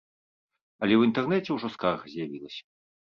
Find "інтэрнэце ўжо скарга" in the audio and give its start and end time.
1.09-2.05